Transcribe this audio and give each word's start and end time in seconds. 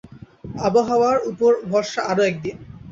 আবহাওয়ার 0.67 1.17
উপর 1.31 1.51
ভরসা 1.71 2.01
আরও 2.11 2.23
একদিন। 2.23 2.55